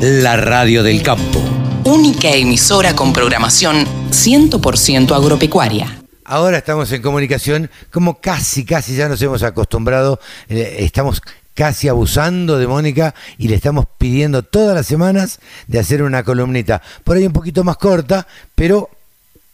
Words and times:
la 0.00 0.36
radio 0.36 0.82
del 0.82 1.02
campo. 1.02 1.40
Única 1.84 2.28
emisora 2.30 2.94
con 2.94 3.12
programación 3.12 3.86
100% 4.10 5.12
agropecuaria. 5.14 6.02
Ahora 6.24 6.58
estamos 6.58 6.90
en 6.92 7.00
comunicación, 7.00 7.70
como 7.90 8.20
casi, 8.20 8.64
casi 8.64 8.94
ya 8.94 9.08
nos 9.08 9.22
hemos 9.22 9.42
acostumbrado, 9.42 10.20
eh, 10.48 10.78
estamos 10.80 11.22
casi 11.54 11.88
abusando 11.88 12.58
de 12.58 12.66
Mónica 12.66 13.14
y 13.38 13.48
le 13.48 13.54
estamos 13.54 13.86
pidiendo 13.96 14.42
todas 14.42 14.74
las 14.74 14.86
semanas 14.86 15.38
de 15.66 15.78
hacer 15.78 16.02
una 16.02 16.24
columnita, 16.24 16.82
por 17.04 17.16
ahí 17.16 17.24
un 17.24 17.32
poquito 17.32 17.64
más 17.64 17.78
corta, 17.78 18.26
pero 18.54 18.90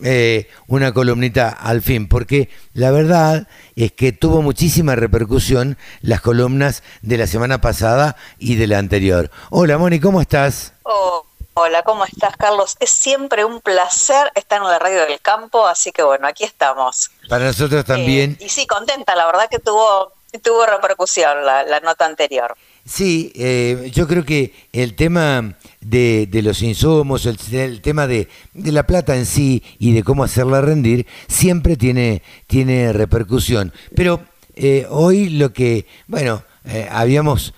eh, 0.03 0.49
una 0.67 0.93
columnita 0.93 1.49
al 1.49 1.83
fin, 1.83 2.09
porque 2.09 2.51
la 2.75 2.91
verdad 2.91 3.47
es 3.77 3.93
que 3.93 4.13
tuvo 4.13 4.43
muchísima 4.43 4.95
repercusión 4.97 5.79
las 6.01 6.21
columnas 6.21 6.83
de 7.03 7.19
la 7.19 7.27
semana 7.27 7.61
pasada 7.61 8.17
y 8.39 8.57
de 8.57 8.67
la 8.67 8.79
anterior. 8.79 9.31
Hola 9.51 9.79
Moni, 9.79 10.01
¿cómo 10.01 10.21
estás? 10.21 10.75
Oh, 10.83 11.25
hola, 11.55 11.83
¿cómo 11.83 12.05
estás 12.05 12.37
Carlos? 12.37 12.77
Es 12.81 12.91
siempre 12.91 13.45
un 13.45 13.61
placer 13.61 14.31
estar 14.35 14.61
en 14.61 14.69
la 14.69 14.79
radio 14.79 15.07
del 15.07 15.21
campo, 15.21 15.67
así 15.67 15.93
que 15.93 16.03
bueno, 16.03 16.27
aquí 16.27 16.45
estamos. 16.45 17.11
Para 17.29 17.45
nosotros 17.45 17.85
también. 17.85 18.37
Eh, 18.41 18.47
y 18.47 18.49
sí, 18.49 18.67
contenta, 18.67 19.15
la 19.15 19.27
verdad 19.27 19.49
que 19.51 19.59
tuvo, 19.59 20.13
tuvo 20.43 20.67
repercusión 20.67 21.45
la, 21.45 21.63
la 21.65 21.81
nota 21.81 22.07
anterior. 22.07 22.57
Sí, 22.85 23.33
eh, 23.37 23.91
yo 23.95 24.09
creo 24.09 24.25
que 24.25 24.53
el 24.73 24.97
tema 24.97 25.55
de, 25.83 26.29
los 26.43 26.63
insumos, 26.63 27.27
el, 27.27 27.81
tema 27.81 28.07
de, 28.07 28.29
la 28.55 28.87
plata 28.87 29.17
en 29.17 29.27
sí 29.27 29.63
y 29.79 29.93
de 29.93 30.03
cómo 30.03 30.25
hacerla 30.25 30.61
rendir, 30.61 31.07
siempre 31.29 31.77
tiene, 31.77 32.23
tiene 32.47 32.93
repercusión. 32.93 33.73
Pero 33.95 34.23
eh, 34.55 34.87
hoy 34.89 35.29
lo 35.31 35.53
que, 35.53 35.87
bueno, 36.07 36.43
eh, 36.65 36.89
habíamos 36.91 37.55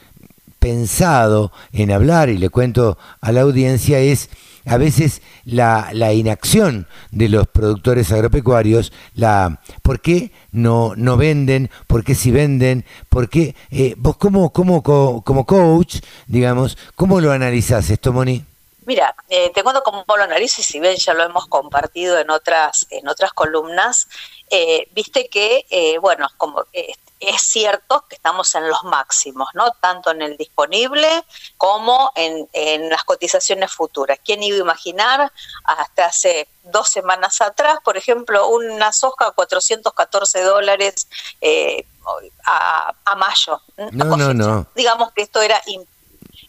pensado 0.64 1.52
en 1.74 1.90
hablar, 1.90 2.30
y 2.30 2.38
le 2.38 2.48
cuento 2.48 2.96
a 3.20 3.32
la 3.32 3.42
audiencia, 3.42 3.98
es 3.98 4.30
a 4.64 4.78
veces 4.78 5.20
la, 5.44 5.90
la, 5.92 6.14
inacción 6.14 6.86
de 7.10 7.28
los 7.28 7.46
productores 7.48 8.10
agropecuarios, 8.10 8.90
la 9.14 9.60
por 9.82 10.00
qué 10.00 10.32
no, 10.52 10.94
no 10.96 11.18
venden, 11.18 11.68
por 11.86 12.02
qué 12.02 12.14
si 12.14 12.30
venden, 12.30 12.86
por 13.10 13.28
qué, 13.28 13.54
eh, 13.70 13.94
vos 13.98 14.16
como, 14.16 14.54
como, 14.54 14.82
como 14.82 15.44
coach, 15.44 15.96
digamos, 16.28 16.78
¿cómo 16.94 17.20
lo 17.20 17.30
analizás 17.30 17.90
esto, 17.90 18.14
Moni? 18.14 18.42
Mira, 18.86 19.14
eh, 19.28 19.50
te 19.50 19.62
cuento 19.62 19.82
cómo 19.82 20.04
lo 20.06 20.22
analizo 20.22 20.60
y 20.60 20.64
si 20.64 20.80
bien 20.80 20.96
ya 20.96 21.14
lo 21.14 21.24
hemos 21.24 21.46
compartido 21.46 22.18
en 22.18 22.30
otras, 22.30 22.86
en 22.90 23.08
otras 23.08 23.32
columnas, 23.32 24.08
eh, 24.50 24.88
viste 24.92 25.28
que, 25.28 25.66
eh, 25.70 25.98
bueno, 25.98 26.28
como 26.36 26.64
es 27.26 27.40
cierto 27.42 28.04
que 28.08 28.16
estamos 28.16 28.54
en 28.54 28.68
los 28.68 28.84
máximos, 28.84 29.48
¿no? 29.54 29.70
Tanto 29.80 30.10
en 30.10 30.22
el 30.22 30.36
disponible 30.36 31.24
como 31.56 32.12
en, 32.14 32.48
las 32.90 33.04
cotizaciones 33.04 33.72
futuras. 33.72 34.18
¿Quién 34.24 34.42
iba 34.42 34.56
a 34.56 34.60
imaginar 34.60 35.32
hasta 35.64 36.06
hace 36.06 36.48
dos 36.64 36.88
semanas 36.88 37.40
atrás, 37.40 37.78
por 37.84 37.96
ejemplo, 37.96 38.48
una 38.48 38.92
soja 38.92 39.28
a 39.28 39.30
414 39.32 40.42
dólares 40.42 41.08
eh, 41.40 41.86
a, 42.44 42.94
mayo? 43.16 43.60
No, 43.92 44.16
no, 44.16 44.34
no. 44.34 44.66
Digamos 44.74 45.12
que 45.12 45.22
esto 45.22 45.40
era 45.40 45.60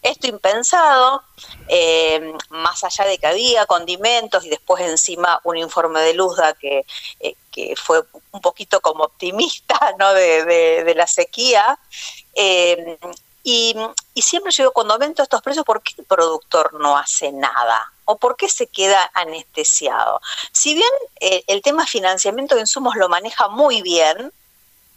esto 0.05 0.27
impensado, 0.27 1.23
eh, 1.67 2.33
más 2.49 2.83
allá 2.83 3.05
de 3.05 3.17
que 3.17 3.25
había 3.25 3.65
condimentos 3.65 4.45
y 4.45 4.49
después 4.49 4.81
encima 4.83 5.39
un 5.43 5.57
informe 5.57 5.99
de 6.01 6.13
Luzda 6.13 6.53
que, 6.53 6.85
eh, 7.19 7.35
fue 7.75 8.03
un 8.31 8.41
poquito 8.41 8.81
como 8.81 9.05
optimista 9.05 9.79
¿no? 9.99 10.13
de, 10.13 10.93
la 10.95 11.07
sequía. 11.07 11.79
Eh, 12.35 12.97
y, 13.43 13.75
siempre 14.15 14.51
digo, 14.55 14.71
cuando 14.71 14.93
aumento 14.93 15.23
estos 15.23 15.41
precios, 15.41 15.65
¿por 15.65 15.81
qué 15.81 15.93
el 15.97 16.05
productor 16.05 16.73
no 16.75 16.97
hace 16.97 17.31
nada? 17.31 17.91
¿O 18.05 18.17
por 18.17 18.35
qué 18.35 18.47
se 18.49 18.67
queda 18.67 19.09
anestesiado? 19.13 20.21
Si 20.51 20.73
bien 20.73 20.89
el 21.47 21.61
tema 21.61 21.85
financiamiento 21.85 22.55
de 22.55 22.61
insumos 22.61 22.95
lo 22.95 23.09
maneja 23.09 23.47
muy 23.47 23.81
bien, 23.81 24.31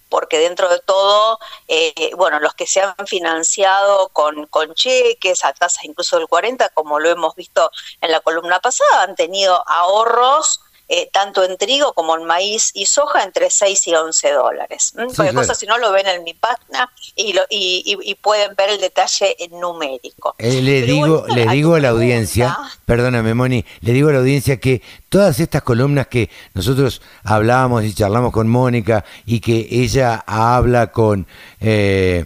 porque 0.09 0.39
dentro 0.39 0.69
de 0.69 0.81
todo, 0.81 1.39
eh, 1.67 2.13
bueno, 2.17 2.41
los 2.41 2.55
que 2.55 2.67
se 2.67 2.81
han 2.81 3.07
financiado 3.07 4.09
con, 4.11 4.47
con 4.47 4.75
cheques 4.75 5.45
a 5.45 5.53
tasas 5.53 5.85
incluso 5.85 6.19
del 6.19 6.29
40, 6.29 6.69
como 6.71 6.99
lo 6.99 7.09
hemos 7.09 7.35
visto 7.35 7.71
en 8.01 8.11
la 8.13 8.21
columna 8.21 8.61
pasada, 8.61 9.03
han 9.03 9.15
tenido 9.15 9.63
ahorros 9.69 10.61
eh, 10.88 11.10
tanto 11.12 11.44
en 11.44 11.59
trigo 11.59 11.93
como 11.93 12.16
en 12.16 12.25
maíz 12.25 12.71
y 12.72 12.87
soja 12.87 13.22
entre 13.22 13.50
6 13.50 13.88
y 13.88 13.94
11 13.94 14.31
dólares. 14.32 14.94
Cualquier 14.94 15.34
cosa, 15.34 15.54
si 15.54 15.66
no 15.66 15.76
lo 15.76 15.93
ven 15.93 16.06
en 16.06 16.25
mi 16.25 16.32
página 16.32 16.91
y, 17.15 17.34
lo, 17.34 17.43
y, 17.50 18.15
pueden 18.22 18.54
ver 18.56 18.71
el 18.71 18.81
detalle 18.81 19.37
numérico. 19.50 20.34
Eh, 20.38 20.62
le 20.62 20.82
digo, 20.82 21.26
le 21.28 21.47
digo 21.47 21.75
a 21.75 21.81
la 21.81 21.91
audiencia, 21.91 22.56
perdóname 22.87 23.34
Moni, 23.34 23.65
le 23.81 23.93
digo 23.93 24.09
a 24.09 24.12
la 24.12 24.19
audiencia 24.19 24.59
que 24.59 24.81
todas 25.09 25.41
estas 25.41 25.62
columnas 25.62 26.06
que 26.06 26.31
nosotros 26.54 27.03
hablamos 27.22 27.84
y 27.84 27.93
charlamos 27.93 28.32
con 28.32 28.49
Mónica 28.49 29.05
y 29.26 29.41
que 29.41 29.66
ella 29.70 30.25
habla 30.26 30.91
con 30.91 31.26
eh, 31.60 32.25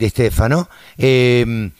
de 0.00 0.06
Estefano, 0.06 0.68
eh, 0.98 1.70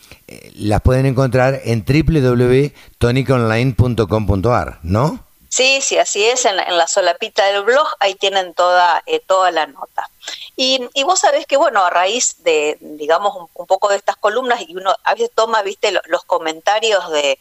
las 0.55 0.81
pueden 0.83 1.07
encontrar 1.07 1.61
en 1.65 1.85
www.tonicaonline.com.ar, 1.85 4.79
¿no? 4.83 5.31
Sí, 5.51 5.81
sí, 5.81 5.99
así 5.99 6.25
es, 6.25 6.45
en 6.45 6.57
la, 6.57 6.87
solapita 6.87 7.45
del 7.47 7.65
blog, 7.65 7.87
ahí 7.99 8.15
tienen 8.15 8.55
toda, 8.55 9.03
eh, 9.07 9.19
toda 9.19 9.51
la 9.51 9.67
nota. 9.67 10.09
Y, 10.55 10.79
vos 11.03 11.19
sabés 11.19 11.45
que, 11.45 11.57
bueno, 11.57 11.85
a 11.85 11.91
raíz 11.91 12.45
de, 12.45 12.79
digamos, 12.81 13.49
un, 13.55 13.67
poco 13.67 13.89
de 13.89 13.97
estas 13.97 14.17
columnas, 14.17 14.61
y 14.69 14.77
uno 14.77 14.95
a 15.03 15.15
veces 15.15 15.33
toma, 15.35 15.63
viste, 15.63 15.91
los, 15.91 16.25
comentarios 16.25 17.03
de, 17.11 17.37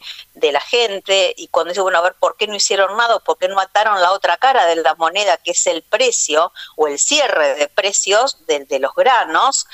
la 0.50 0.60
gente, 0.60 1.34
y 1.36 1.46
cuando 1.48 1.70
dice, 1.70 1.82
bueno, 1.82 1.98
a 1.98 2.02
ver, 2.02 2.14
¿por 2.18 2.36
qué 2.36 2.48
no 2.48 2.56
hicieron 2.56 2.96
nada? 2.96 3.20
¿Por 3.20 3.38
qué 3.38 3.46
no 3.46 3.60
ataron 3.60 4.00
la 4.00 4.10
otra 4.10 4.36
cara 4.38 4.66
de 4.66 4.76
la 4.76 4.96
moneda, 4.96 5.36
que 5.36 5.52
es 5.52 5.64
el 5.68 5.82
precio 5.82 6.52
o 6.76 6.88
el 6.88 6.98
cierre 6.98 7.54
de 7.54 7.68
precios 7.68 8.44
de, 8.46 8.64
de 8.64 8.80
los 8.80 8.92
granos? 8.96 9.66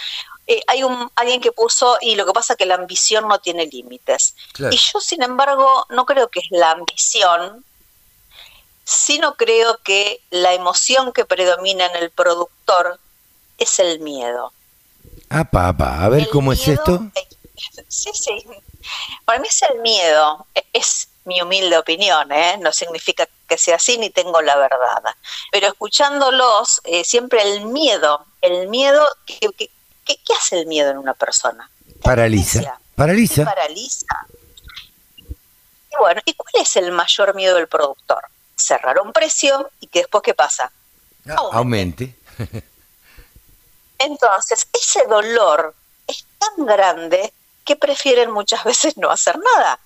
Eh, 0.46 0.62
hay 0.68 0.84
un, 0.84 1.10
alguien 1.16 1.40
que 1.40 1.52
puso, 1.52 1.98
y 2.00 2.14
lo 2.14 2.24
que 2.24 2.32
pasa 2.32 2.52
es 2.52 2.56
que 2.56 2.66
la 2.66 2.76
ambición 2.76 3.26
no 3.26 3.38
tiene 3.40 3.66
límites. 3.66 4.34
Y 4.70 4.76
yo, 4.76 5.00
sin 5.00 5.22
embargo, 5.22 5.86
no 5.90 6.06
creo 6.06 6.28
que 6.28 6.40
es 6.40 6.46
la 6.50 6.70
ambición, 6.70 7.64
sino 8.84 9.34
creo 9.34 9.78
que 9.82 10.20
la 10.30 10.54
emoción 10.54 11.12
que 11.12 11.24
predomina 11.24 11.86
en 11.86 11.96
el 11.96 12.10
productor 12.10 13.00
es 13.58 13.78
el 13.80 14.00
miedo. 14.00 14.52
Ah, 15.28 15.44
papá, 15.44 16.04
a 16.04 16.08
ver 16.08 16.28
cómo 16.28 16.52
es 16.52 16.68
esto. 16.68 17.00
Sí, 17.88 18.10
sí. 18.14 18.46
Para 19.24 19.40
mí 19.40 19.48
es 19.50 19.62
el 19.62 19.80
miedo, 19.80 20.46
e, 20.54 20.64
es 20.72 21.08
mi 21.24 21.40
humilde 21.42 21.76
opinión, 21.76 22.30
¿eh? 22.30 22.56
no 22.60 22.72
significa 22.72 23.28
que 23.48 23.58
sea 23.58 23.76
así 23.76 23.98
ni 23.98 24.10
tengo 24.10 24.40
la 24.42 24.56
verdad. 24.56 25.02
Pero 25.50 25.66
escuchándolos, 25.66 26.80
eh, 26.84 27.02
siempre 27.04 27.42
el 27.42 27.66
miedo, 27.66 28.24
el 28.40 28.68
miedo 28.68 29.04
que, 29.26 29.70
¿Qué, 30.06 30.18
hace 30.38 30.60
el 30.60 30.66
miedo 30.66 30.90
en 30.90 30.98
una 30.98 31.14
persona? 31.14 31.68
Paraliza. 32.02 32.78
Paraliza. 32.94 33.44
Paraliza. 33.44 34.06
Y 35.18 35.96
bueno, 35.98 36.20
¿y 36.24 36.34
cuál 36.34 36.62
es 36.62 36.76
el 36.76 36.92
mayor 36.92 37.34
miedo 37.34 37.56
del 37.56 37.68
productor? 37.68 38.24
Cerrar 38.56 39.00
un 39.00 39.12
precio 39.12 39.70
y 39.80 39.88
que 39.88 40.00
después, 40.00 40.22
¿qué 40.22 40.34
pasa? 40.34 40.70
Ah, 41.28 41.36
aumente. 41.52 42.14
Entonces, 43.98 44.68
ese 44.72 45.04
dolor 45.06 45.74
es 46.06 46.24
tan 46.38 46.64
grande 46.64 47.32
que 47.64 47.76
prefieren 47.76 48.30
muchas 48.30 48.62
veces 48.64 48.96
no 48.96 49.10
hacer 49.10 49.38
nada. 49.38 49.78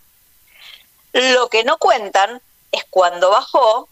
Lo 1.13 1.49
que 1.49 1.65
no 1.65 1.79
cuentan 1.79 2.41
es 2.71 2.85
cuando 2.91 3.31
bajó, 3.31 3.89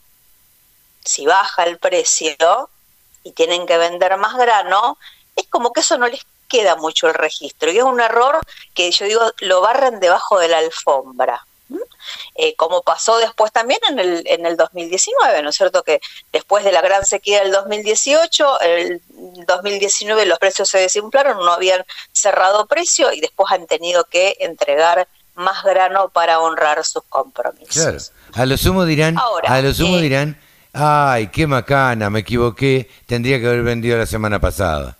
si 1.05 1.27
baja 1.27 1.65
el 1.65 1.79
precio 1.79 2.69
y 3.25 3.33
tienen 3.33 3.67
que 3.67 3.79
vender 3.79 4.17
más 4.19 4.37
grano, 4.37 4.99
es 5.39 5.47
como 5.49 5.73
que 5.73 5.81
eso 5.81 5.97
no 5.99 6.09
les 6.09 6.25
queda 6.49 6.77
mucho 6.77 7.09
el 7.09 7.15
registro. 7.15 7.71
Y 7.71 7.79
es 7.79 7.85
un 7.85 8.01
error 8.01 8.41
que 8.75 8.91
yo 8.91 9.05
digo, 9.05 9.23
lo 9.41 9.61
barren 9.61 10.01
debajo 10.01 10.39
de 10.39 10.49
la 10.49 10.59
alfombra. 10.59 11.45
Eh, 12.35 12.55
como 12.57 12.83
pasó 12.83 13.19
después 13.19 13.53
también 13.53 13.81
en 13.91 13.99
el, 13.99 14.23
en 14.27 14.47
el 14.47 14.57
2019, 14.57 15.43
¿no 15.43 15.51
es 15.51 15.57
cierto? 15.57 15.83
Que 15.83 16.01
después 16.33 16.65
de 16.65 16.73
la 16.73 16.81
gran 16.81 17.05
sequía 17.05 17.43
del 17.43 17.53
2018, 17.53 18.61
el 18.61 19.03
2019 19.47 20.25
los 20.25 20.39
precios 20.39 20.69
se 20.69 20.79
desinflaron, 20.79 21.39
no 21.39 21.53
habían 21.53 21.85
cerrado 22.13 22.67
precio 22.67 23.13
y 23.13 23.21
después 23.21 23.53
han 23.53 23.67
tenido 23.67 24.05
que 24.05 24.37
entregar 24.41 25.09
más 25.35 25.63
grano 25.63 26.09
para 26.09 26.41
honrar 26.41 26.83
sus 26.85 27.03
compromisos. 27.09 27.75
Claro. 27.75 27.99
A 28.33 28.47
lo 28.47 28.57
sumo 28.57 28.85
dirán, 28.85 29.17
a 29.47 29.61
lo 29.61 29.75
sumo 29.75 29.99
eh, 29.99 30.03
dirán, 30.03 30.41
ay, 30.73 31.29
qué 31.29 31.47
macana, 31.47 32.09
me 32.09 32.21
equivoqué, 32.21 32.89
tendría 33.07 33.41
que 33.41 33.47
haber 33.47 33.63
vendido 33.63 33.99
la 33.99 34.07
semana 34.07 34.41
pasada. 34.41 34.97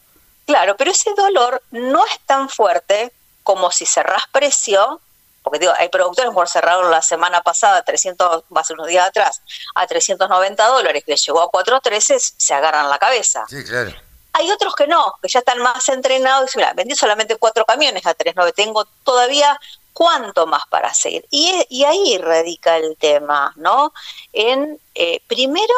Claro, 0.49 0.79
pero 0.79 0.91
ese 0.91 1.13
dolor 1.13 1.63
no 1.73 2.07
es 2.07 2.21
tan 2.21 2.49
fuerte 2.49 3.13
como 3.43 3.71
si 3.71 3.85
cerrás 3.85 4.23
precio, 4.33 4.99
porque 5.43 5.59
digo, 5.59 5.75
hay 5.77 5.91
productores 5.91 6.33
que 6.35 6.47
cerraron 6.47 6.91
la 6.91 7.03
semana 7.03 7.43
pasada, 7.43 7.83
300, 7.83 8.45
hace 8.55 8.73
unos 8.73 8.87
días 8.87 9.07
atrás, 9.07 9.43
a 9.75 9.87
390 9.87 10.67
dólares, 10.69 11.05
que 11.05 11.13
les 11.13 11.27
llegó 11.27 11.43
a 11.43 11.51
413, 11.51 12.19
se 12.19 12.55
agarran 12.55 12.89
la 12.89 12.99
cabeza. 12.99 13.45
Sí, 13.47 13.63
claro. 13.63 13.93
Hay 14.33 14.51
otros 14.51 14.75
que 14.75 14.87
no, 14.87 15.17
que 15.21 15.29
ya 15.29 15.41
están 15.41 15.59
más 15.59 15.87
entrenados 15.91 16.45
y 16.45 16.47
dicen, 16.47 16.61
mira, 16.61 16.73
vendí 16.73 16.95
solamente 16.95 17.37
cuatro 17.37 17.67
camiones 17.67 18.07
a 18.07 18.17
3.9, 18.17 18.55
tengo 18.55 18.87
todavía 19.05 19.61
cuánto 19.93 20.47
más 20.47 20.63
para 20.71 20.95
seguir. 20.95 21.27
Y, 21.29 21.85
ahí 21.85 22.17
radica 22.17 22.79
el 22.79 22.97
tema, 22.97 23.53
¿no? 23.57 23.93
En, 24.33 24.81
eh, 24.95 25.21
primero, 25.27 25.75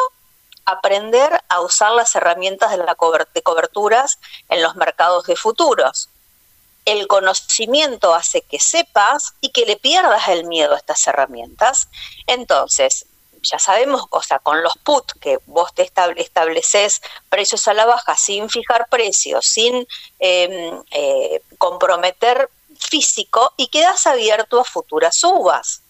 aprender 0.71 1.41
a 1.49 1.61
usar 1.61 1.91
las 1.91 2.15
herramientas 2.15 2.71
de, 2.71 2.77
la 2.77 2.95
coberturas 2.95 4.19
en 4.49 4.61
los 4.61 4.75
mercados 4.75 5.25
de 5.25 5.35
futuros. 5.35 6.09
El 6.85 7.07
conocimiento 7.07 8.13
hace 8.13 8.41
que 8.41 8.59
sepas 8.59 9.33
y 9.39 9.49
que 9.49 9.65
le 9.65 9.77
pierdas 9.77 10.27
el 10.29 10.45
miedo 10.45 10.73
a 10.73 10.77
estas 10.77 11.05
herramientas. 11.07 11.87
Entonces, 12.25 13.05
ya 13.43 13.59
sabemos, 13.59 14.05
o 14.09 14.21
sea, 14.21 14.39
con 14.39 14.61
los 14.63 14.77
put 14.77 15.11
que 15.19 15.39
vos 15.45 15.73
te 15.73 15.83
estableces 16.17 17.01
precios 17.29 17.67
a 17.67 17.73
la 17.73 17.85
baja 17.85 18.15
sin 18.17 18.49
fijar 18.49 18.87
precios, 18.89 19.45
sin 19.45 19.87
em, 20.19 20.83
eh, 20.91 21.41
comprometer 21.57 22.49
físico 22.79 23.53
y 23.57 23.67
quedas 23.67 24.07
abierto 24.07 24.59
a 24.59 24.63
futuras 24.63 25.15
subas. 25.17 25.80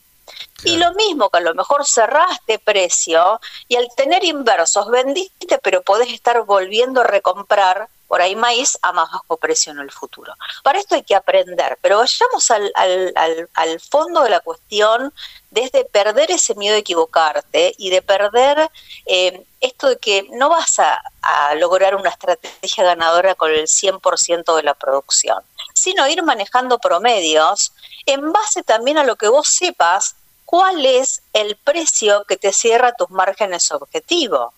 Y 0.63 0.77
lo 0.77 0.93
mismo 0.93 1.29
que 1.29 1.39
a 1.39 1.41
lo 1.41 1.55
mejor 1.55 1.85
cerraste 1.85 2.59
precio 2.59 3.39
y 3.67 3.75
al 3.75 3.87
tener 3.95 4.23
inversos 4.23 4.89
vendiste, 4.89 5.57
pero 5.57 5.81
podés 5.81 6.09
estar 6.09 6.43
volviendo 6.43 7.01
a 7.01 7.05
recomprar 7.05 7.87
por 8.11 8.21
ahí 8.21 8.35
maíz 8.35 8.77
a 8.81 8.91
más 8.91 9.09
bajo 9.09 9.37
precio 9.37 9.71
en 9.71 9.79
el 9.79 9.89
futuro. 9.89 10.33
Para 10.63 10.79
esto 10.79 10.95
hay 10.95 11.03
que 11.03 11.15
aprender, 11.15 11.79
pero 11.81 11.99
vayamos 11.99 12.51
al, 12.51 12.69
al, 12.75 13.49
al, 13.53 13.79
fondo 13.79 14.21
de 14.23 14.29
la 14.29 14.41
cuestión 14.41 15.13
desde 15.49 15.85
perder 15.85 16.29
ese 16.29 16.53
miedo 16.55 16.75
a 16.75 16.79
equivocarte 16.79 17.73
y 17.77 17.89
de 17.89 18.01
perder 18.01 18.69
eh, 19.05 19.45
esto 19.61 19.87
de 19.87 19.97
que 19.97 20.27
no 20.31 20.49
vas 20.49 20.77
a, 20.79 21.01
a 21.21 21.55
lograr 21.55 21.95
una 21.95 22.09
estrategia 22.09 22.83
ganadora 22.83 23.33
con 23.33 23.49
el 23.49 23.67
100% 23.67 24.57
de 24.57 24.63
la 24.63 24.73
producción, 24.73 25.41
sino 25.73 26.05
ir 26.09 26.21
manejando 26.21 26.79
promedios 26.79 27.71
en 28.05 28.33
base 28.33 28.61
también 28.61 28.97
a 28.97 29.05
lo 29.05 29.15
que 29.15 29.29
vos 29.29 29.47
sepas 29.47 30.17
cuál 30.51 30.85
es 30.85 31.21
el 31.31 31.55
precio 31.55 32.25
que 32.27 32.35
te 32.35 32.51
cierra 32.51 32.91
tus 32.91 33.09
márgenes 33.09 33.71
objetivo. 33.71 34.53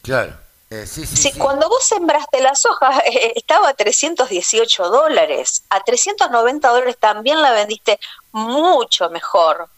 Claro. 0.00 0.32
Eh, 0.70 0.86
si 0.86 1.32
cuando 1.32 1.68
vos 1.68 1.84
sembraste 1.84 2.40
las 2.40 2.64
hojas 2.64 3.02
eh, 3.04 3.34
estaba 3.36 3.68
a 3.68 3.74
318 3.74 4.88
dólares, 4.88 5.64
a 5.68 5.80
390 5.80 6.66
dólares 6.66 6.96
también 6.98 7.42
la 7.42 7.52
vendiste 7.52 8.00
mucho 8.32 9.10
mejor 9.10 9.68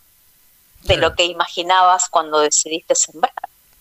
de 0.84 0.98
lo 0.98 1.16
que 1.16 1.24
imaginabas 1.24 2.08
cuando 2.10 2.38
decidiste 2.38 2.94
sembrar. 2.94 3.34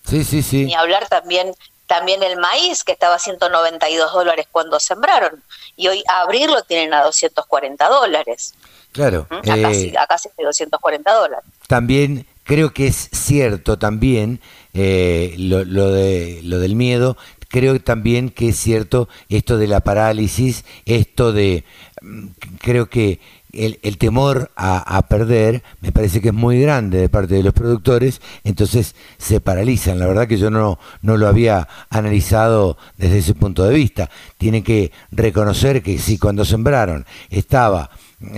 Sí, 0.09 0.23
sí, 0.23 0.41
sí. 0.41 0.65
Ni 0.65 0.73
hablar 0.73 1.07
también 1.07 1.53
también 1.87 2.23
el 2.23 2.37
maíz 2.37 2.83
que 2.83 2.91
estaba 2.91 3.15
a 3.15 3.19
192 3.19 4.13
dólares 4.13 4.47
cuando 4.51 4.79
sembraron 4.79 5.43
y 5.75 5.87
hoy 5.87 6.03
a 6.09 6.21
abrirlo 6.21 6.61
tienen 6.63 6.93
a 6.93 7.03
240 7.03 7.87
dólares. 7.87 8.53
Claro. 8.91 9.27
A, 9.29 9.41
casi, 9.41 9.93
a 9.97 10.07
casi 10.07 10.29
240 10.37 11.13
dólares. 11.13 11.45
También 11.67 12.25
creo 12.43 12.73
que 12.73 12.87
es 12.87 13.09
cierto 13.11 13.77
también 13.77 14.39
eh, 14.73 15.35
lo, 15.37 15.65
lo, 15.65 15.91
de, 15.91 16.39
lo 16.43 16.59
del 16.59 16.75
miedo, 16.75 17.17
creo 17.49 17.79
también 17.81 18.29
que 18.29 18.49
es 18.49 18.57
cierto 18.57 19.09
esto 19.29 19.57
de 19.57 19.67
la 19.67 19.81
parálisis, 19.81 20.65
esto 20.85 21.33
de, 21.33 21.65
mm, 22.01 22.27
creo 22.59 22.89
que 22.89 23.19
el, 23.55 23.97
temor 23.97 24.51
a, 24.55 25.01
perder 25.07 25.63
me 25.81 25.91
parece 25.91 26.21
que 26.21 26.29
es 26.29 26.33
muy 26.33 26.61
grande 26.61 26.99
de 26.99 27.09
parte 27.09 27.35
de 27.35 27.43
los 27.43 27.53
productores, 27.53 28.21
entonces 28.43 28.95
se 29.17 29.39
paralizan. 29.39 29.99
La 29.99 30.07
verdad 30.07 30.27
que 30.27 30.37
yo 30.37 30.49
no, 30.49 30.79
no 31.01 31.17
lo 31.17 31.27
había 31.27 31.67
analizado 31.89 32.77
desde 32.97 33.19
ese 33.19 33.33
punto 33.33 33.63
de 33.63 33.73
vista. 33.73 34.09
Tienen 34.37 34.63
que 34.63 34.91
reconocer 35.11 35.81
que 35.81 35.97
si 35.97 36.17
cuando 36.17 36.45
sembraron 36.45 37.05
estaba 37.29 37.89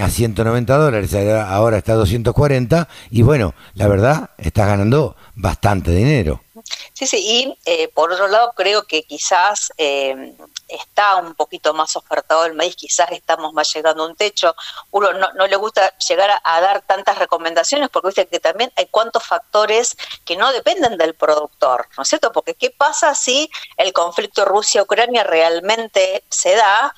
a 0.02 0.10
190 0.10 0.78
dólares, 0.78 1.14
ahora 1.48 1.78
está 1.78 1.94
a 1.94 1.96
240 1.96 2.88
y 3.12 3.22
bueno, 3.22 3.54
la 3.74 3.88
verdad, 3.88 4.30
estás 4.38 4.68
ganando 4.68 5.16
bastante 5.36 5.92
dinero. 5.92 6.42
Sí, 6.94 7.06
sí, 7.06 7.18
y 7.18 7.58
eh, 7.66 7.88
por 7.90 8.12
otro 8.12 8.28
lado 8.28 8.54
creo 8.56 8.84
que 8.84 9.04
quizás 9.04 9.72
eh, 9.78 10.36
está 10.68 11.18
un 11.18 11.36
poquito 11.36 11.74
más 11.74 11.96
ofertado 11.96 12.46
el 12.46 12.54
maíz, 12.54 12.76
quizás 12.76 13.12
estamos 13.12 13.54
más 13.54 13.74
llegando 13.74 14.04
a 14.04 14.08
un 14.08 14.16
techo. 14.16 14.56
Uno 14.92 15.10
no, 15.14 15.48
le 15.48 15.56
gusta 15.56 15.96
llegar 15.98 16.30
a, 16.44 16.62
dar 16.62 16.82
tantas 16.82 17.18
recomendaciones 17.18 17.90
porque 17.90 18.08
viste 18.08 18.28
que 18.28 18.40
también 18.40 18.72
hay 18.76 18.88
cuantos 18.88 19.24
factores 19.24 19.96
que 20.26 20.36
no 20.36 20.52
dependen 20.52 20.98
del 20.98 21.14
productor, 21.14 21.88
¿no 21.96 22.04
es 22.04 22.10
cierto? 22.10 22.32
Porque 22.32 22.56
¿qué 22.56 22.72
pasa 22.72 23.16
si 23.16 23.50
el 23.78 23.94
conflicto 23.94 24.46
Rusia-Ucrania 24.46 25.24
realmente 25.24 26.24
se 26.30 26.56
da? 26.56 26.94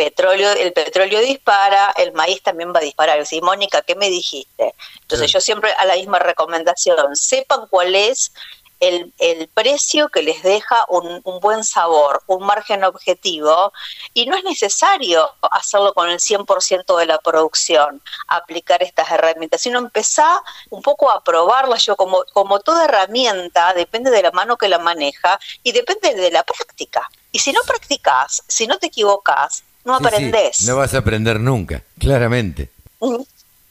Petróleo, 0.00 0.50
el 0.52 0.72
petróleo 0.72 1.20
dispara, 1.20 1.92
el 1.98 2.12
maíz 2.12 2.42
también 2.42 2.72
va 2.72 2.78
a 2.78 2.82
disparar. 2.82 3.26
Sí, 3.26 3.42
Mónica, 3.42 3.82
¿qué 3.82 3.94
me 3.94 4.08
dijiste? 4.08 4.74
Entonces 5.02 5.30
yo 5.30 5.42
siempre 5.42 5.74
a 5.78 5.84
la 5.84 5.94
misma 5.94 6.18
recomendación, 6.18 7.14
sepan 7.14 7.66
cuál 7.68 7.94
es 7.94 8.32
el, 8.80 9.12
el 9.18 9.46
precio 9.48 10.08
que 10.08 10.22
les 10.22 10.42
deja 10.42 10.86
un, 10.88 11.20
un, 11.24 11.38
buen 11.40 11.64
sabor, 11.64 12.22
un 12.28 12.46
margen 12.46 12.82
objetivo, 12.82 13.74
y 14.14 14.24
no 14.24 14.38
es 14.38 14.44
necesario 14.44 15.28
hacerlo 15.50 15.92
con 15.92 16.08
el 16.08 16.18
100% 16.18 16.96
de 16.96 17.04
la 17.04 17.18
producción, 17.18 18.00
aplicar 18.26 18.82
estas 18.82 19.10
herramientas, 19.10 19.60
sino 19.60 19.78
empezar 19.80 20.40
un 20.70 20.80
poco 20.80 21.10
a 21.10 21.22
probarlas. 21.22 21.84
Yo 21.84 21.94
como, 21.94 22.24
como 22.32 22.60
toda 22.60 22.86
herramienta, 22.86 23.74
depende 23.74 24.10
de 24.10 24.22
la 24.22 24.30
mano 24.30 24.56
que 24.56 24.70
la 24.70 24.78
maneja 24.78 25.38
y 25.62 25.72
depende 25.72 26.14
de 26.14 26.30
la 26.30 26.42
práctica. 26.42 27.06
Y 27.32 27.40
si 27.40 27.52
no 27.52 27.60
practicas, 27.66 28.42
si 28.48 28.66
no 28.66 28.78
te 28.78 28.86
equivocas, 28.86 29.62
no 29.84 29.96
aprendes. 29.96 30.62
no 30.62 30.76
vas 30.76 30.94
a 30.94 30.98
aprender 30.98 31.40
nunca, 31.40 31.82
claramente. 31.98 32.70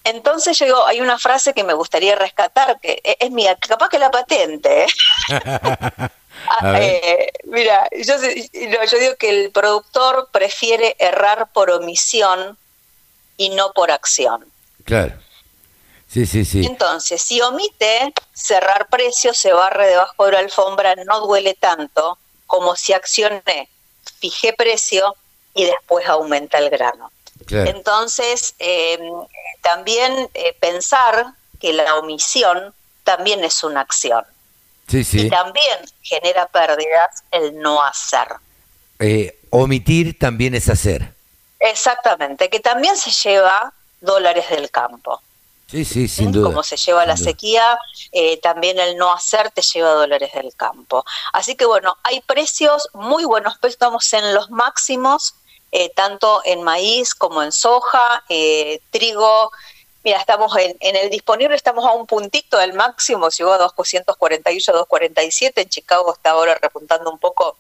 Entonces 0.04 0.58
yo 0.58 0.66
digo, 0.66 0.86
hay 0.86 1.02
una 1.02 1.20
frase 1.20 1.54
que 1.54 1.64
me 1.64 1.74
gustaría 1.74 2.16
rescatar, 2.16 2.80
que 2.80 3.02
e-, 3.04 3.18
es 3.20 3.32
mía, 3.32 3.56
capaz 3.56 3.90
que 3.90 4.00
la 4.00 4.12
patente. 4.12 4.84
¿eh? 4.84 4.88
Ah, 6.62 6.80
eh, 6.82 7.32
mira, 7.44 7.86
yo, 7.92 8.16
yo 8.16 9.00
digo 9.00 9.16
que 9.20 9.30
el 9.30 9.52
productor 9.52 10.30
prefiere 10.32 10.96
errar 10.98 11.50
por 11.52 11.70
omisión 11.70 12.58
y 13.36 13.50
no 13.50 13.74
por 13.74 13.92
acción. 13.92 14.46
Claro. 14.86 15.16
Sí, 16.08 16.26
sí, 16.26 16.46
sí. 16.46 16.66
Entonces, 16.66 17.22
si 17.22 17.40
omite 17.42 18.14
cerrar 18.34 18.88
precios, 18.90 19.38
se 19.38 19.54
barre 19.54 19.88
debajo 19.88 20.26
de 20.26 20.32
la 20.32 20.40
alfombra, 20.40 20.96
no 21.06 21.20
duele 21.28 21.54
tanto 21.54 22.18
como 22.48 22.76
si 22.76 22.94
accioné, 22.94 23.70
fijé 24.20 24.54
precio 24.54 25.16
y 25.54 25.66
después 25.66 26.08
aumenta 26.08 26.58
el 26.58 26.70
grano. 26.70 27.12
Entonces, 27.50 28.54
em, 28.60 29.02
también 29.62 30.30
eh, 30.34 30.56
pensar 30.60 31.34
que 31.60 31.74
la 31.74 31.96
omisión 31.98 32.74
también 33.04 33.44
es 33.44 33.64
una 33.64 33.82
acción. 33.82 34.24
Sí, 34.88 35.04
sí. 35.04 35.22
Y 35.22 35.30
también 35.30 35.80
genera 36.02 36.48
pérdidas 36.48 37.24
el 37.32 37.58
no 37.60 37.84
hacer. 37.84 38.28
Eh, 39.00 39.40
omitir 39.50 40.18
también 40.20 40.54
es 40.56 40.70
hacer. 40.70 41.14
Exactamente, 41.60 42.50
que 42.50 42.60
también 42.60 42.96
se 42.98 43.12
lleva 43.12 43.74
dólares 44.02 44.50
del 44.50 44.70
campo. 44.70 45.22
Sí, 45.70 45.86
sí, 45.86 46.08
sin 46.08 46.32
duda. 46.32 46.50
Como 46.50 46.64
se 46.64 46.78
lleva 46.78 47.06
la 47.06 47.16
sequía, 47.16 47.78
eh, 48.12 48.38
también 48.38 48.80
el 48.80 48.98
no 48.98 49.14
hacer 49.14 49.52
te 49.52 49.62
lleva 49.62 49.94
dólares 49.94 50.32
del 50.34 50.56
campo. 50.56 51.06
Así 51.32 51.56
que 51.56 51.66
bueno, 51.66 51.98
hay 52.04 52.22
precios 52.22 52.90
muy 52.94 53.24
buenos, 53.24 53.60
estamos 53.62 54.12
en 54.14 54.34
los 54.34 54.50
máximos 54.50 55.36
eh, 55.72 55.90
tanto 55.90 56.42
en 56.46 56.64
maíz 56.64 57.14
como 57.14 57.44
en 57.44 57.52
soja, 57.52 58.24
eh, 58.30 58.82
trigo. 58.90 59.52
Mira, 60.04 60.18
estamos 60.20 60.56
en, 60.58 60.76
el 60.80 61.10
disponible, 61.10 61.56
estamos 61.56 61.86
a 61.86 61.92
un 61.92 62.08
puntito 62.08 62.58
del 62.58 62.74
máximo, 62.74 63.30
llegó 63.30 63.54
a 63.54 63.58
248, 63.58 64.72
247, 64.72 65.62
en 65.62 65.70
Chicago 65.70 66.14
está 66.14 66.32
ahora 66.32 66.58
repuntando 66.60 67.12
un 67.12 67.20
poco 67.20 67.58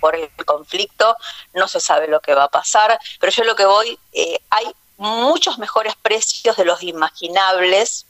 por 0.00 0.16
el 0.16 0.28
conflicto, 0.44 1.16
no 1.54 1.68
se 1.68 1.80
sabe 1.80 2.08
lo 2.08 2.20
que 2.20 2.34
va 2.34 2.44
a 2.44 2.50
pasar, 2.50 2.98
pero 3.20 3.32
yo 3.32 3.44
lo 3.44 3.54
que 3.54 3.64
voy, 3.64 3.98
eh, 4.12 4.40
hay 4.50 4.66
muchos 5.00 5.58
mejores 5.58 5.96
precios 5.96 6.56
de 6.58 6.66
los 6.66 6.82
imaginables 6.82 8.04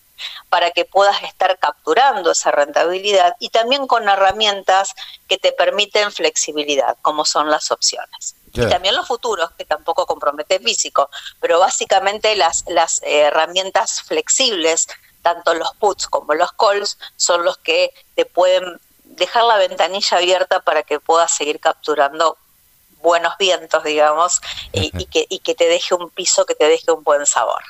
para 0.48 0.72
que 0.72 0.84
puedas 0.84 1.22
estar 1.22 1.56
capturando 1.58 2.32
esa 2.32 2.50
rentabilidad 2.50 3.36
y 3.38 3.50
también 3.50 3.86
con 3.86 4.08
herramientas 4.08 4.94
que 5.28 5.38
te 5.38 5.52
permiten 5.52 6.10
flexibilidad, 6.10 6.96
como 7.00 7.24
son 7.24 7.48
las 7.48 7.70
opciones. 7.70 8.34
Y 8.52 8.68
también 8.68 8.96
los 8.96 9.06
futuros, 9.06 9.52
que 9.52 9.64
tampoco 9.64 10.04
compromete 10.06 10.58
físico, 10.58 11.08
pero 11.38 11.60
básicamente 11.60 12.34
las, 12.34 12.64
las 12.66 13.00
herramientas 13.04 14.02
flexibles, 14.02 14.88
tanto 15.22 15.54
los 15.54 15.72
puts 15.78 16.08
como 16.08 16.34
los 16.34 16.50
calls, 16.52 16.98
son 17.16 17.44
los 17.44 17.56
que 17.58 17.94
te 18.16 18.26
pueden 18.26 18.80
dejar 19.04 19.44
la 19.44 19.56
ventanilla 19.58 20.16
abierta 20.16 20.60
para 20.60 20.82
que 20.82 20.98
puedas 20.98 21.32
seguir 21.32 21.60
capturando 21.60 22.36
buenos 23.02 23.34
vientos, 23.38 23.82
digamos, 23.84 24.40
y, 24.72 24.90
que, 25.06 25.26
que 25.26 25.54
te 25.54 25.64
deje 25.64 25.94
un 25.94 26.10
piso, 26.10 26.44
que 26.44 26.54
te 26.54 26.66
deje 26.66 26.90
un 26.92 27.02
buen 27.02 27.26
sabor. 27.26 27.62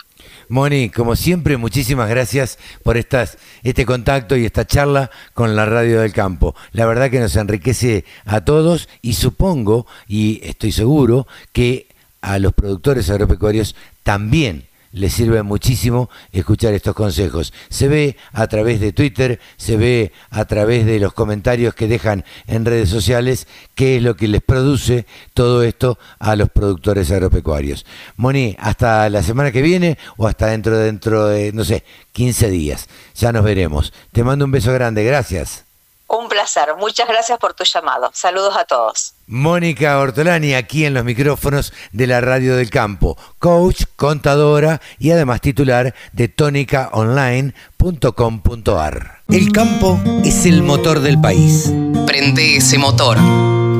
Moni, 0.49 0.91
como 0.91 1.17
siempre, 1.17 1.57
muchísimas 1.57 2.09
gracias 2.09 2.59
por 2.83 2.97
estas, 2.97 3.39
este 3.63 3.87
contacto 3.87 4.37
y 4.37 4.45
esta 4.45 4.67
charla 4.67 5.11
con 5.33 5.57
la 5.57 5.65
Radio 5.65 6.01
del 6.01 6.13
Campo. 6.13 6.55
La 6.73 6.87
verdad 6.87 7.11
que 7.11 7.21
nos 7.21 7.37
enriquece 7.37 8.05
a 8.27 8.45
todos 8.45 8.89
y 9.01 9.15
supongo, 9.15 9.87
y 10.09 10.41
estoy 10.43 10.73
seguro, 10.73 11.27
que 11.53 11.87
a 12.21 12.39
los 12.39 12.53
productores 12.53 13.09
agropecuarios 13.11 13.75
también 14.03 14.70
les 14.93 15.13
sirve 15.13 15.43
muchísimo 15.43 16.11
escuchar 16.33 16.75
estos 16.75 16.95
consejos. 16.95 17.53
Se 17.69 17.89
ve 17.89 18.17
a 18.33 18.47
través 18.47 18.81
de 18.81 18.93
Twitter, 18.93 19.41
se 19.57 19.77
ve 19.77 20.13
a 20.31 20.45
través 20.45 20.87
de 20.87 20.99
los 20.99 21.13
comentarios 21.13 21.75
que 21.75 21.89
dejan 21.89 22.25
en 22.47 22.65
redes 22.65 22.89
sociales 22.89 23.47
qué 23.75 23.97
es 23.97 24.03
lo 24.03 24.17
que 24.17 24.29
les 24.29 24.43
produce 24.43 25.07
todo 25.35 25.63
esto 25.63 25.99
a 26.19 26.37
los 26.37 26.49
productores 26.51 27.11
agropecuarios. 27.11 27.87
Moni, 28.17 28.57
hasta 28.59 29.09
la 29.11 29.23
semana 29.23 29.53
que 29.53 29.63
viene 29.63 29.99
o 30.17 30.27
hasta 30.27 30.49
dentro, 30.49 30.77
dentro 30.79 31.27
de, 31.27 31.53
no 31.53 31.65
sé, 31.65 31.85
15 32.13 32.51
días. 32.51 32.89
Ya 33.15 33.33
nos 33.33 33.45
veremos. 33.45 33.93
Te 34.13 34.25
mando 34.25 34.45
un 34.45 34.51
beso 34.51 34.73
grande, 34.73 35.05
gracias. 35.05 35.70
Un 36.13 36.29
placer, 36.29 36.71
muchas 36.77 37.07
gracias 37.07 37.39
por 37.39 37.55
tu 37.55 37.63
llamado. 37.63 38.11
Saludos 38.13 38.57
a 38.57 38.65
todos. 38.65 39.15
Mónica 39.29 39.97
Ortolani 40.01 40.55
aquí 40.55 40.85
en 40.85 40.95
los 40.95 41.05
micrófonos 41.05 41.73
de 41.93 42.09
la 42.09 42.21
Radio 42.21 42.57
del 42.57 42.69
Campo, 42.69 43.17
coach, 43.39 43.85
contadora 43.95 44.81
y 44.99 45.13
además 45.13 45.41
titular 45.41 45.95
de 46.11 46.27
tónicaonline.com.ar. 46.27 49.21
El 49.29 49.53
campo 49.53 50.01
es 50.25 50.47
el 50.47 50.65
motor 50.65 50.99
del 50.99 51.21
país. 51.21 51.73
Prende 52.09 52.57
ese 52.57 52.77
motor. 52.77 53.17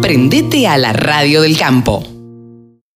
Prendete 0.01 0.69
a 0.69 0.79
la 0.79 0.93
Radio 0.93 1.43
del 1.43 1.59
Campo. 1.59 2.20